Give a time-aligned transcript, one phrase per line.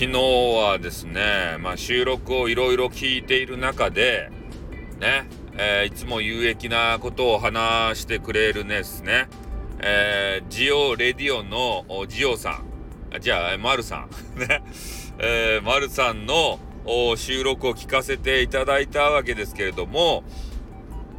[0.00, 4.30] 昨日はですね、まあ、収録をいろいろ聞いている中で、
[4.98, 5.28] ね、
[5.58, 9.28] えー、いつも有益なことを話してくれるですね、
[9.78, 12.62] えー、ジオレディオのジオさ
[13.12, 14.08] ん、じゃあ、マルさん、
[14.40, 14.62] ね、
[15.18, 16.58] えー、マルさんの
[17.16, 20.24] 収録を聞かせていただいたわけですけれども、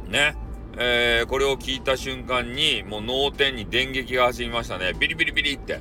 [0.08, 0.34] ね、
[0.76, 4.92] えー、これを聞いた瞬間に、もう脳天に電撃が走りましたね。
[4.98, 5.78] ビリビリビリって。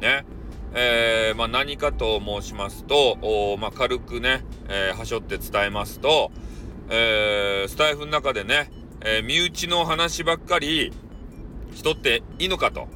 [0.00, 0.24] ね。
[0.72, 6.30] えー、まあ、何かと申しますと、まあ、軽くね、えー、はしょって伝えますと、
[6.88, 8.70] えー、スタイフの中でね、
[9.02, 10.92] え身内の話ばっかり
[11.74, 12.88] しとっていいのかと。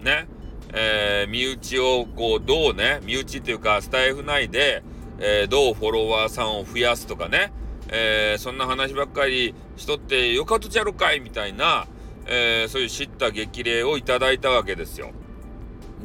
[0.00, 0.28] ね。
[0.72, 4.84] え身内をこう、どうね、身内っていうか、スタイフ内で、
[5.18, 7.52] えどうフォロワーさんを増やすとかね、
[7.88, 11.88] えそんな話ばっかりしとってよかとちゃろかいみたいな、
[12.26, 15.10] えそういう知った激励をいただいたわけですよ。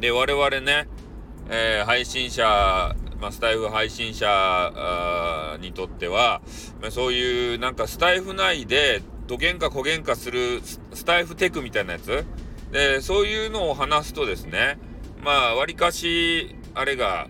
[0.00, 0.88] で、我々ね、
[1.48, 2.44] えー、配信者、
[3.20, 6.42] まあ、スタイフ配信者にとっては、
[6.82, 12.24] まあ、そういうなんかスタイフ内でどげんかこげんかするスタイフテクみたいなやつ？
[12.72, 14.78] でそういうのを話すとですね
[15.22, 17.28] まあわりかしあれが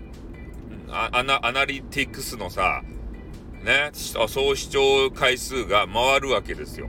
[0.90, 2.82] アナアナリティクスのさ
[3.62, 6.88] ね総視聴回数が回るわけですよ。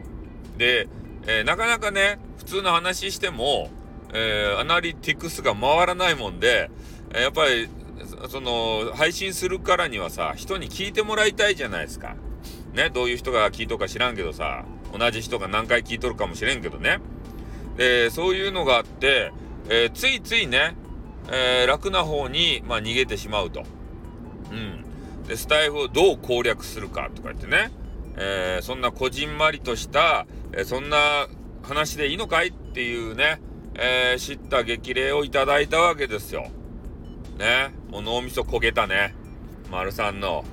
[0.58, 0.88] で、
[1.28, 3.69] えー、なかなかね普通の話しても、
[4.13, 6.69] えー、アナリティクスが回らないもんで
[7.13, 7.69] やっぱり
[8.30, 12.16] その配信するからにはさ人に聞いてもらいたいじゃないですか。
[12.73, 14.66] ねどういう人が聞いとるか知らんけどさ
[14.97, 17.00] 同じ人が何回聞いとるかもしれんけどね。
[17.75, 19.31] でそういうのがあって、
[19.69, 20.75] えー、ついついね、
[21.30, 23.63] えー、楽な方に、まあ、逃げてしまうと。
[24.52, 24.83] うん。
[25.28, 27.72] でスタイフをどう攻略するかとか言ってね、
[28.17, 31.28] えー、そんなこじんまりとした、えそんな
[31.63, 33.39] 話でいいのかいっていうね、
[33.78, 36.47] え知った激励をいただいたわけですよ。
[37.38, 39.16] ね、もう脳みそ焦げたね、
[39.72, 40.44] 丸さんの、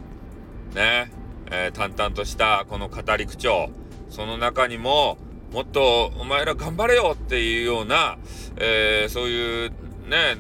[0.75, 1.11] ね、
[1.51, 3.71] えー、淡々としたこの語り口調、
[4.11, 5.17] その中にも、
[5.53, 8.19] もっとお前ら頑張れよっていうような、
[8.57, 9.71] えー、そういう
[10.09, 10.37] ね、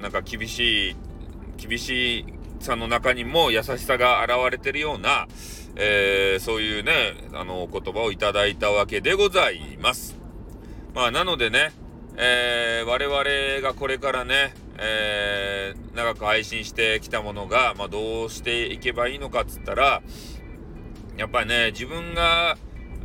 [0.00, 0.96] なんか厳しい、
[1.56, 2.26] 厳しい
[2.60, 5.26] さの中にも優しさが現れてるような、
[5.74, 10.16] えー、そういうね、あの、お言葉をいただいたわけでございます。
[10.94, 11.72] まあ、なのでね、
[12.16, 20.02] えー、我々がこれからね、えー、長く配信してきたものが、まあ、どうしていけばいいのかっつったら、
[21.16, 22.56] やっぱりね、自分が、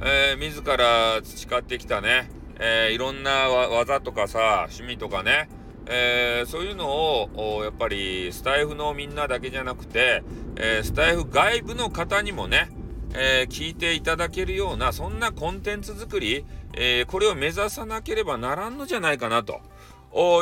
[0.02, 2.30] えー、自ら培ってきたね、
[2.60, 5.50] えー、いろんな技とかさ、趣味とかね、
[5.90, 10.24] え、そういうのを、やっぱりスタイフのみんなだけじゃなくて、
[10.58, 12.70] え、スタイフ外部の方にもね、
[13.14, 19.62] えー、聞いていただけるような、そんなコンテンツ作り、えこれを目指さなければならんのじゃないかなと。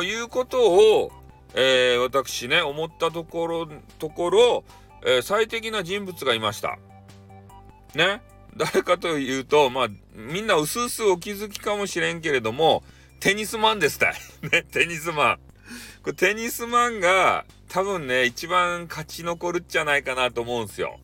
[0.04, 1.12] いうことを、
[1.54, 3.68] えー、私ね、思ったところ、
[3.98, 4.64] ところ、
[5.04, 6.78] え、最適な人物がいました。
[7.94, 8.20] ね？
[8.56, 12.82] 誰かというと、まあ、みんな薄々お気づきかもしれんけれども、
[13.20, 14.14] テニスマンですたい。
[14.50, 15.38] ね、テニスマン。
[16.02, 20.98] これテニスマンが多分ね、一番勝ち残るんじゃないかなと思うんすよ。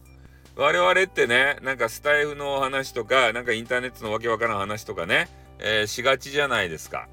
[0.56, 7.08] 我々ってね、なんかスタイフの話とか、なんかインターネットのわけわからん話とかね、えー、しがちじゃないですか。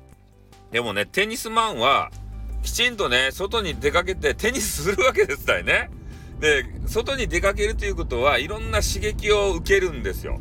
[0.72, 2.12] でもね、テニスマンは、
[2.64, 5.90] きちんとね、外に出かけてテニスするわけですたいね。
[6.40, 10.40] で、外に出かけるということは、いろんな刺激を受けるんですよ。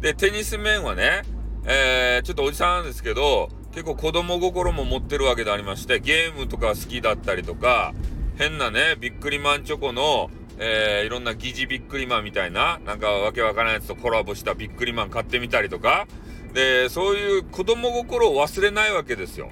[0.00, 1.22] で、テニス面はね、
[1.64, 7.94] えー、ちょっとおじさんなんですけど、結構子供心も持ってるわけでありまして、ゲームとか好きだったりとか、
[8.36, 10.30] 変なね、ビックリマンチョコの、
[10.62, 16.06] えー、いろんな疑似ビックリマンみたいな、なんかわけわからないやつとコラボしたビックリマン買ってみたりとか、
[16.52, 19.50] で、そういう子供心を忘れないわけですよ。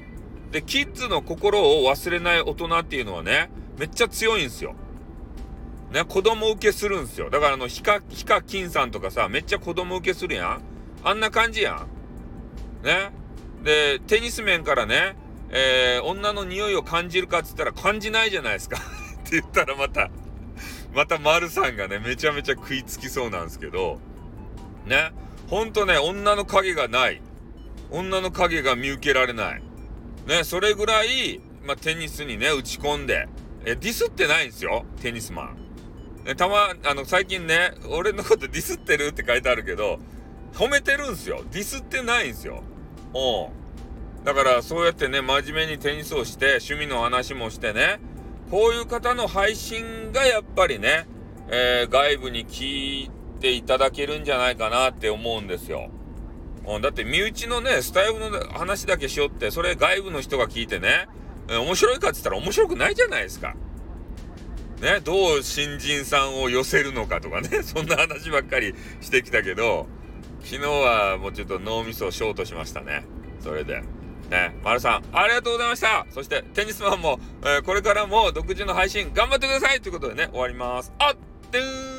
[0.52, 4.74] で、キッズの心を忘れない大人っていうのはね、めっちゃ強いんですよ。
[5.92, 7.30] ね、子供受けするんですよ。
[7.30, 10.62] だからあの、ヒカ、ヒカキンさんとかさ、めっちゃ子供受けするやん。
[11.04, 12.84] あんな感じやん。
[12.84, 13.12] ね。
[13.64, 15.16] で、テニス面からね、
[15.50, 18.76] えー、女の匂いを感じるかっつったら感じないじゃないですか
[19.25, 20.11] って言ったらまた、
[20.94, 23.99] また丸さんがね、めちゃめちゃ食いつきそうなんですけど、
[24.87, 25.12] ね。
[25.49, 27.23] ほんとね、女の影がない。
[27.90, 29.62] 女の影が見受けられない。
[30.26, 33.29] ね、それぐらい、まあ、テニスにね、打ち込んで、
[33.64, 35.56] え、ディスってないんですよ、テニスマン。
[36.37, 39.99] たま、あの、最近ね、俺のことディスってるって書いてあるけど、
[40.52, 41.43] 褒めてるんすよ。
[41.50, 42.62] ディスってないんすよ。
[43.14, 44.25] うん。
[44.25, 48.00] だから、そうやってね、真面目にテニスをして、趣味の話もしてね、
[48.50, 51.06] こういう方の配信がやっぱりね、
[51.49, 53.11] えー、外部に聞い
[53.41, 55.91] ていただけるんじゃないかなって思うんですよ。
[56.67, 61.09] うん、だって身内のね、スタイルの話だけしよって、それ外部の人が聞いてね、
[61.49, 63.55] え面白いかって言ったら面白くないじゃないですか。
[64.81, 69.87] ね、どう新人さんを寄せるのかとかね、 そんな話ばっかりしてきたけど、
[70.43, 73.05] 昨日はもうちょっと脳みそをショートしましたね。
[73.41, 73.83] それで。
[74.30, 76.06] ね、丸さん、ありがとうございました。
[76.10, 80.92] そして、テニスマンも、えー、これからも独自の配信頑張ってくださいということでね、終わります。
[80.98, 81.16] あっ、
[81.50, 81.98] てー